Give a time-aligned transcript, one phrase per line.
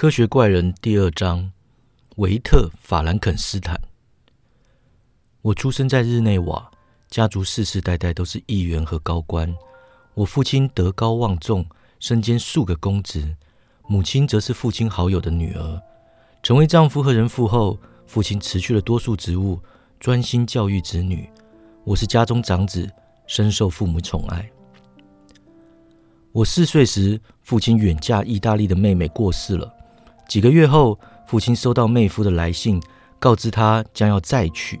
[0.00, 1.52] 科学怪人第二章：
[2.16, 3.78] 维特·法兰肯斯坦。
[5.42, 6.70] 我出生在日内瓦，
[7.10, 9.54] 家族世世代代都是议员和高官。
[10.14, 11.66] 我父亲德高望重，
[11.98, 13.36] 身兼数个公职；
[13.88, 15.82] 母亲则是父亲好友的女儿。
[16.42, 19.60] 成为丈夫和人父后，父亲辞去了多数职务，
[19.98, 21.28] 专心教育子女。
[21.84, 22.90] 我是家中长子，
[23.26, 24.50] 深受父母宠爱。
[26.32, 29.76] 我四岁时，父亲远嫁意大利的妹妹过世了。
[30.30, 30.96] 几个月后，
[31.26, 32.80] 父亲收到妹夫的来信，
[33.18, 34.78] 告知他将要再娶，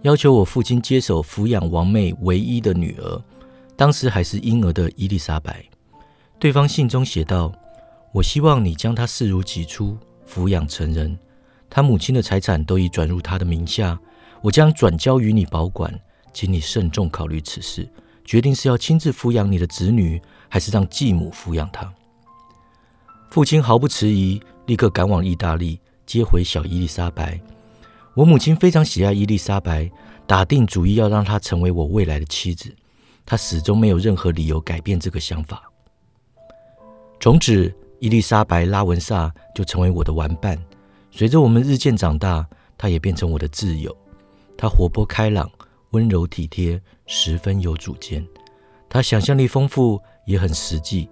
[0.00, 3.22] 要求我父亲接手抚养王妹唯一的女儿，
[3.76, 5.62] 当时还是婴儿的伊丽莎白。
[6.38, 7.52] 对方信中写道
[8.10, 11.18] ：“我希望你将她视如己出，抚养成人。
[11.68, 14.00] 她母亲的财产都已转入她的名下，
[14.40, 15.92] 我将转交于你保管，
[16.32, 17.86] 请你慎重考虑此事，
[18.24, 20.18] 决定是要亲自抚养你的子女，
[20.48, 21.92] 还是让继母抚养她。”
[23.30, 24.40] 父亲毫不迟疑。
[24.66, 27.40] 立刻赶往意大利接回小伊丽莎白。
[28.14, 29.90] 我母亲非常喜爱伊丽莎白，
[30.26, 32.74] 打定主意要让她成为我未来的妻子。
[33.24, 35.62] 她始终没有任何理由改变这个想法。
[37.20, 40.58] 从此，伊丽莎白·拉文萨就成为我的玩伴。
[41.10, 43.96] 随着我们日渐长大，她也变成我的挚友。
[44.56, 45.50] 她活泼开朗，
[45.90, 48.26] 温柔体贴，十分有主见。
[48.88, 51.08] 她想象力丰富，也很实际。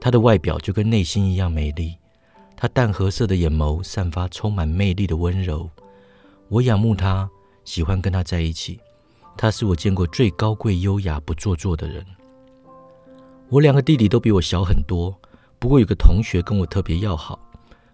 [0.00, 1.96] 她的外表就跟内心一样美丽。
[2.60, 5.70] 他淡褐色的眼眸散发充满魅力的温柔，
[6.48, 7.30] 我仰慕他，
[7.64, 8.80] 喜欢跟他在一起。
[9.36, 12.04] 他是我见过最高贵、优雅、不做作的人。
[13.48, 15.16] 我两个弟弟都比我小很多，
[15.60, 17.38] 不过有个同学跟我特别要好。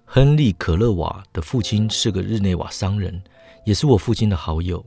[0.07, 3.23] 亨利·可勒瓦的父亲是个日内瓦商人，
[3.67, 4.83] 也是我父亲的好友。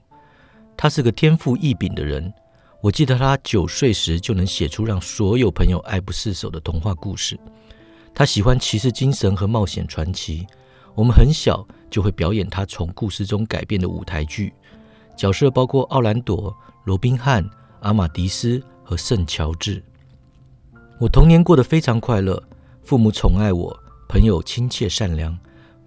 [0.76, 2.34] 他是个天赋异禀的人。
[2.82, 7.40] 我记得他九岁时就能写出让所有朋友爱不释手的童话故事。
[8.18, 10.48] 他喜欢骑士精神和冒险传奇。
[10.96, 14.52] 我们很小就会表演他从故事中改编的舞台剧，
[15.16, 16.52] 角色包括奥兰多、
[16.86, 17.48] 罗宾汉、
[17.82, 19.84] 阿马迪斯和圣乔治。
[21.00, 22.42] 我童年过得非常快乐，
[22.82, 25.38] 父母宠爱我，朋友亲切善良。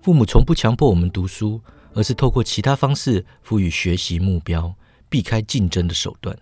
[0.00, 1.60] 父母从不强迫我们读书，
[1.94, 4.72] 而是透过其他方式赋予学习目标，
[5.08, 6.38] 避开竞争的手段。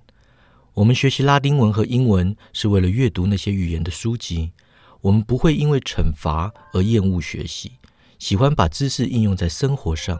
[0.75, 4.53] 我们学习拉丁文和英文是为了阅读那些语言的书籍。
[5.01, 7.73] 我们不会因为惩罚而厌恶学习，
[8.19, 10.19] 喜欢把知识应用在生活上。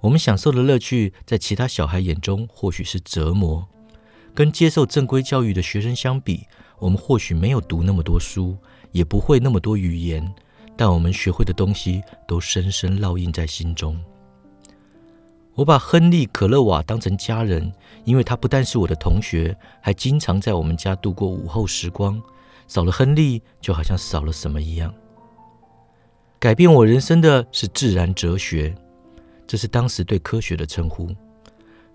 [0.00, 3.66] 我们享受的乐趣，在其他小孩眼中或许是折磨。
[4.34, 6.46] 跟接受正规教育的学生相比，
[6.78, 8.56] 我们或许没有读那么多书，
[8.92, 10.34] 也不会那么多语言，
[10.76, 13.98] 但我们学会的东西都深深烙印在心中。
[15.54, 17.72] 我把亨利·可勒瓦当成家人，
[18.04, 22.20] 因为他不但是我的同学，还经常在我们家度过午后时光。
[22.66, 24.92] 少了亨利，就好像少了什么一样。
[26.38, 28.74] 改变我人生的是自然哲学，
[29.46, 31.08] 这是当时对科学的称呼。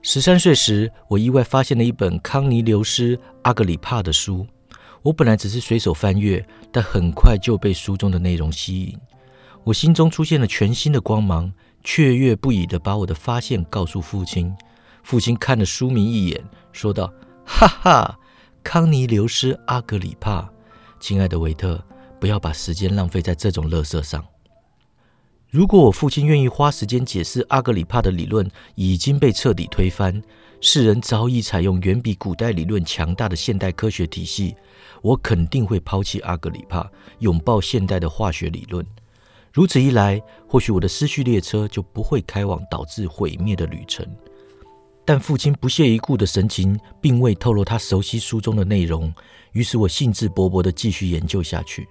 [0.02, 4.48] 十三岁时，我意外发现了一本康尼流斯·阿格里帕的书。
[5.02, 8.98] 我本来只是随手翻阅，但很快就被书中的内容吸引。
[9.64, 11.52] 我心中出现了全新的光芒，
[11.84, 14.56] 雀跃不已地把我的发现告诉父亲。
[15.04, 17.12] 父亲看了书名一眼，说道
[17.46, 18.20] ：“哈哈，
[18.64, 20.50] 康尼流斯·阿格里帕。”
[21.00, 21.84] 亲爱的维特，
[22.20, 24.26] 不要把时间浪费在这种垃圾上。
[25.50, 30.22] 如果我父亲愿意花时间解释阿格里帕的理论已经被彻底推翻，
[30.62, 34.56] 世人早已采用远比古代理论强大的现代科学体系，
[35.02, 36.88] 我肯定会抛弃阿格里帕，
[37.20, 38.86] 拥抱现代的化学理论。
[39.52, 44.06] 如此一来，或许我的思绪列车就不会开往导致毁灭的旅程。
[45.10, 49.12] 但父亲不屑一顾的神情，并未透露他熟悉书中的内容。
[49.54, 51.90] 于是我兴致勃勃地继续研究下去。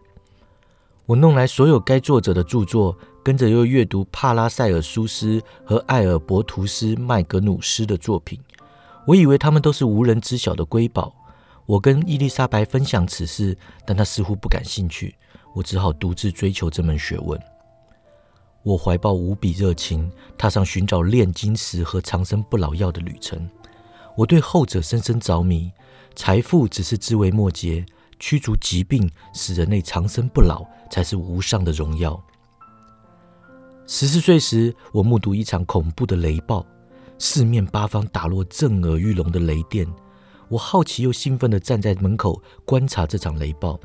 [1.05, 8.39] 我弄来所有该作者的著作，跟着又阅读帕拉塞尔苏斯和艾尔伯图斯麦格努斯的作品。
[9.05, 11.13] 我以为他们都是无人知晓的瑰宝。
[11.67, 15.17] 我跟伊丽莎白分享此事，但她似乎不感兴趣。
[15.57, 17.37] 我只好独自追求这门学问。
[18.69, 23.49] 我怀抱无比热情，踏上寻找炼金石和长生不老药的旅程。
[24.15, 25.73] 我对后者深深着迷，
[26.15, 27.87] 财富只是枝微末节，
[28.21, 32.23] 驱逐疾病，使人类长生不老，才是无上的荣耀。
[33.87, 36.63] 十四岁时，我目睹一场恐怖的雷暴，
[37.19, 39.87] 四面八方打落震耳欲聋的雷电。
[40.51, 43.81] 我好奇又兴奋地站在门口观察这场雷暴。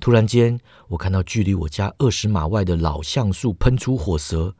[0.00, 0.58] 突然间，
[0.88, 4.54] 我看到距离我家二十码外的老橡树喷出火舌，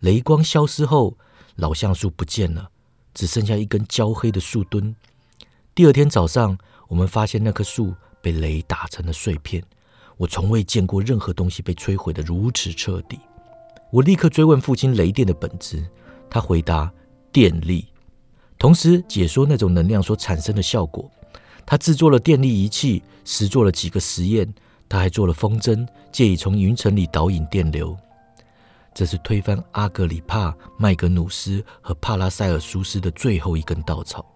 [0.00, 1.16] 雷光消失后，
[1.56, 2.70] 老橡树不见了，
[3.14, 4.94] 只剩下一根焦黑的树墩。
[5.74, 9.62] 第二天早上，我们发现那棵树被雷打成了碎片。
[10.16, 13.18] 我从未见过任何东西被摧毁的如此彻底。
[13.90, 15.82] 我立刻追问父亲雷电的本质，
[16.28, 16.92] 他回答
[17.32, 17.86] 电力，
[18.58, 21.10] 同时解说那种能量所产生的效果。
[21.70, 24.52] 他制作了电力仪器，实做了几个实验。
[24.88, 27.96] 他还做了风筝，借以从云层里导引电流。
[28.92, 34.26] 这是推翻阿格里帕、麦格努斯和帕拉塞尔苏斯的最后一根稻草。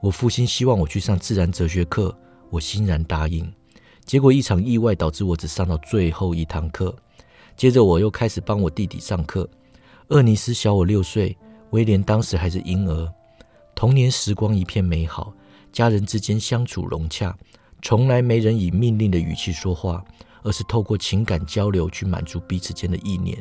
[0.00, 2.16] 我父亲希望我去上自然哲学课，
[2.48, 3.52] 我欣然答应。
[4.06, 6.96] 结果一场意外导致我只上到最后一堂课。
[7.58, 9.46] 接着我又开始帮我弟弟上课。
[10.08, 11.36] 厄尼斯小我六岁，
[11.72, 13.12] 威廉当时还是婴儿。
[13.74, 15.30] 童年时光一片美好。
[15.74, 17.36] 家人之间相处融洽，
[17.82, 20.04] 从来没人以命令的语气说话，
[20.44, 23.36] 而是透过情感交流去满足彼此间的意念。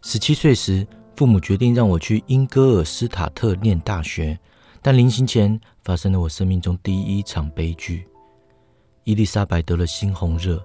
[0.00, 4.38] 十七岁时，父母决定让我去英戈尔斯塔特念大学，
[4.80, 8.06] 但临行前发生了我生命中第一场悲剧。
[9.02, 10.64] 伊丽莎白得了猩红热，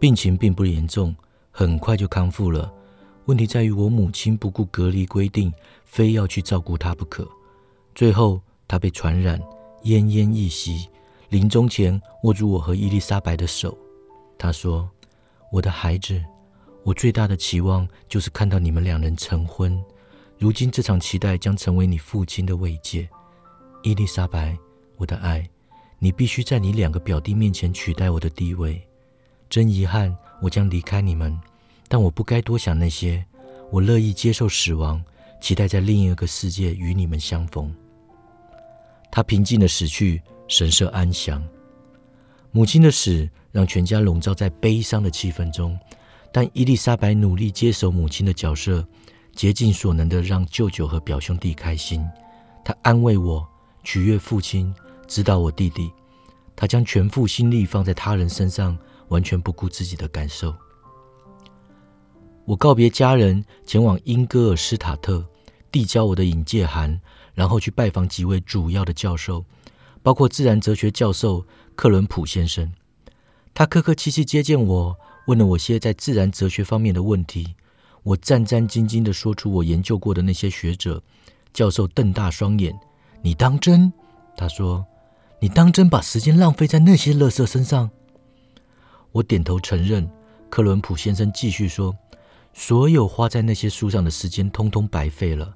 [0.00, 1.14] 病情并不严重，
[1.50, 2.72] 很快就康复了。
[3.26, 5.52] 问题在于我母亲不顾隔离规定，
[5.84, 7.28] 非要去照顾她不可，
[7.94, 9.38] 最后她被传染。
[9.84, 10.88] 奄奄一息，
[11.28, 13.76] 临终前握住我和伊丽莎白的手，
[14.38, 14.88] 他说
[15.52, 16.24] ：“我的孩子，
[16.84, 19.78] 我最大的期望就是看到你们两人成婚。
[20.38, 23.06] 如今这场期待将成为你父亲的慰藉。
[23.82, 24.56] 伊丽莎白，
[24.96, 25.46] 我的爱，
[25.98, 28.82] 你必须在你两个表弟面前取代我的地位。
[29.50, 31.38] 真遗憾，我将离开你们，
[31.88, 33.22] 但我不该多想那些。
[33.70, 35.04] 我乐意接受死亡，
[35.42, 37.70] 期待在另一个世界与你们相逢。”
[39.14, 41.40] 他平静的死去，神色安详。
[42.50, 45.78] 母亲的死让全家笼罩在悲伤的气氛中，
[46.32, 48.84] 但伊丽莎白努力接手母亲的角色，
[49.32, 52.04] 竭尽所能的让舅舅和表兄弟开心。
[52.64, 53.46] 她安慰我，
[53.84, 54.74] 取悦父亲，
[55.06, 55.92] 指导我弟弟。
[56.56, 58.76] 她将全副心力放在他人身上，
[59.10, 60.52] 完全不顾自己的感受。
[62.46, 65.24] 我告别家人，前往英戈尔斯塔特，
[65.70, 67.00] 递交我的引介函。
[67.34, 69.44] 然后去拜访几位主要的教授，
[70.02, 71.44] 包括自然哲学教授
[71.74, 72.72] 克伦普先生。
[73.52, 74.96] 他客客气气接见我，
[75.26, 77.54] 问了我些在自然哲学方面的问题。
[78.02, 81.02] 我战战兢兢地说出我研究过的那些学者。
[81.52, 82.76] 教授瞪大双眼
[83.22, 83.92] ：“你当真？”
[84.36, 84.84] 他说
[85.40, 87.90] ：“你当真把时间浪费在那些垃圾身上？”
[89.12, 90.10] 我点头承认。
[90.50, 91.96] 克伦普先生继续说
[92.52, 95.54] ：“所有花在那些书上的时间，通通白费了。”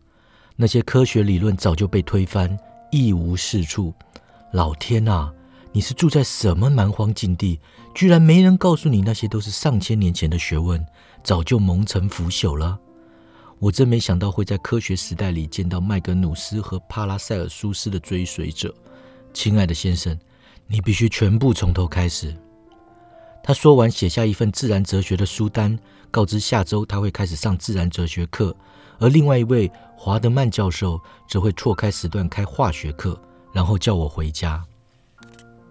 [0.60, 2.58] 那些科学理论早就被推翻，
[2.90, 3.94] 一无是处。
[4.50, 5.32] 老天啊，
[5.70, 7.60] 你是住在什么蛮荒境地？
[7.94, 10.84] 居然没人告诉你，那些都是上千年前的学问，
[11.22, 12.76] 早就蒙尘腐朽了。
[13.60, 18.74] 我真没想到会在科学时代里见到麦格努斯和帕拉塞尔苏斯的追随者。
[19.32, 20.18] 亲爱的先生，
[20.66, 22.36] 你必须全部从头开始。
[23.42, 25.78] 他说完，写下一份自然哲学的书单，
[26.10, 28.54] 告知下周他会开始上自然哲学课。
[28.98, 33.18] 而另外一位华德曼教授则会错开时段开化学课，
[33.52, 34.62] 然后叫我回家。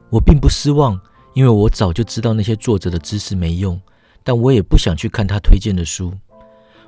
[0.09, 0.99] 我并不失望，
[1.33, 3.79] 因为我早就知道那些作者的知识没用，
[4.23, 6.13] 但我也不想去看他推荐的书。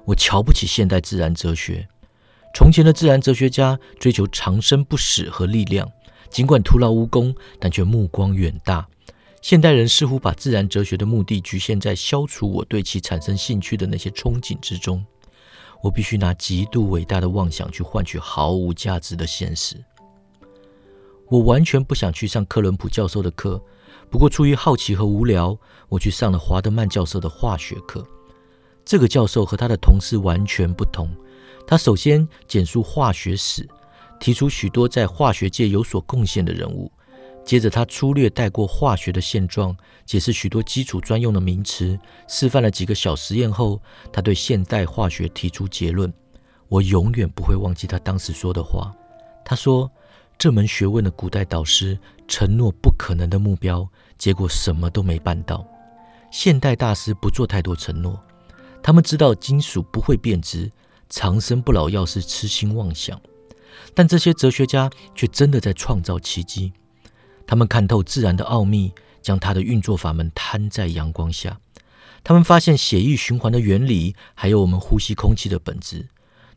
[0.06, 1.88] 我瞧不起现代自然哲学。
[2.56, 5.88] 从前的自然哲学家追求长生不死和力量，
[6.32, 8.88] 尽管徒劳无功，但却目光远大。
[9.42, 15.04] 现代人似乎把自然哲学的目的局限在消除我对其产生兴趣的那些憧憬之中。
[15.82, 19.78] 我必须拿极度伟大的妄想去换取毫无价值的现实。
[21.30, 23.64] 我完全不想去上克伦普教授的课，
[24.10, 28.06] 不过出于好奇和无聊，我去上了华德曼教授的化学课。
[28.84, 31.10] 这个教授和他的同事完全不同。
[31.66, 33.66] 他首先简述化学史，
[34.20, 36.92] 提出许多在化学界有所贡献的人物。
[37.50, 39.76] 接着，他粗略带过化学的现状，
[40.06, 43.82] 解释许多基础专用的名词，示范了几个小实验后，
[44.14, 46.14] 他对现代化学提出结论。
[46.68, 48.96] 我永远不会忘记他当时说的话。
[49.44, 49.90] 他说
[50.38, 53.90] ：“这门学问的古代导师承诺不可能的目标，
[54.20, 55.66] 结果什么都没办到。
[56.30, 58.22] 现代大师不做太多承诺，
[58.84, 60.72] 他们知道金属不会变质，
[61.10, 63.20] 长生不老药是痴心妄想。
[63.96, 66.74] 但这些哲学家却真的在创造奇迹。”
[67.50, 71.60] 他们看透自然的奥秘，将它的运作法门摊在阳光下。
[72.24, 76.10] 他们发现血液循环的原理，还有我们呼吸空气的本质。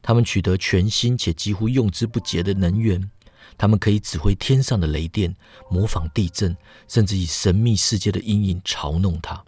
[0.03, 3.11] 他们取得全新且几乎用之不竭的能源。
[3.57, 5.35] 他们可以指挥天上的雷电，
[5.71, 6.55] 模仿地震，
[6.87, 9.43] 甚至以神秘世界的阴影嘲弄它。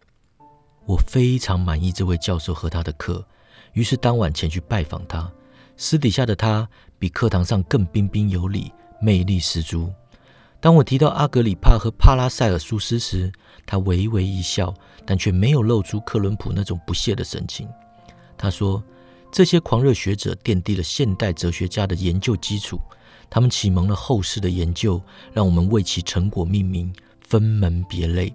[0.87, 3.23] 我非常满意这位教授和他的课，
[3.75, 5.31] 于是当晚前去拜访他。
[5.77, 6.67] 私底下的他
[6.99, 9.93] 比课堂上更彬彬有礼，魅力十足。
[10.65, 13.31] 当我提到阿格里帕和帕拉塞尔苏斯时，
[13.67, 14.73] 他微微一笑，
[15.05, 17.69] 但却没有露出克伦普那种不屑的神情。
[18.39, 18.83] 他说
[19.31, 22.81] ：“这些狂热学者奠定了现代哲学家的研究基础，
[23.29, 24.99] 他们启蒙了后世的研究，
[25.35, 26.91] 让我们为其成果命名，
[27.21, 28.35] 分门别类。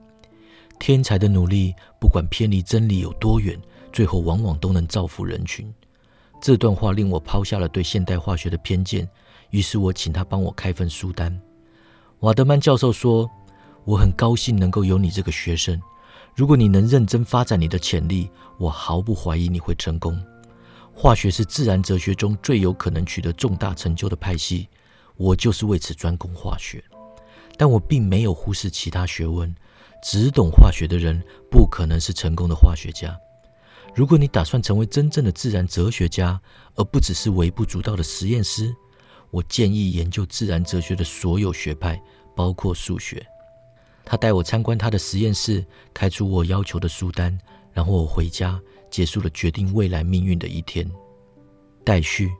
[0.79, 3.59] 天才的努力，不管偏离真理有多远，
[3.91, 5.73] 最后往往都能造福人群。”
[6.39, 9.09] 这段话令我抛下了对现代化学的偏见，
[9.49, 11.35] 于是我请他帮我开份书单。
[12.21, 13.29] 瓦德曼教授说
[13.85, 15.81] ：“我很高兴能够有你这个学生。
[16.35, 20.21] 如果你能认真发展你的潜力，我毫不怀疑你会成功。
[20.93, 24.67] 化学是自然哲学中最有可能取得重大成就的派系，
[25.15, 26.83] 我就是为此专攻化学。
[27.55, 29.53] 但我并没有忽视其他学问。
[30.01, 31.21] 只懂化学的人
[31.51, 33.17] 不可能是成功的化学家。
[33.93, 36.39] 如果你打算成为真正的自然哲学家，
[36.75, 38.73] 而不只是微不足道的实验师，
[39.31, 42.01] 我建议研究自然哲学的所有学派，
[42.35, 43.25] 包括数学。”
[44.05, 47.37] 他带我参观他的实验室，开出我要求的书单，
[47.71, 48.59] 然后我回家，
[48.89, 50.89] 结束了决定未来命运的一天。
[51.83, 52.31] 待续。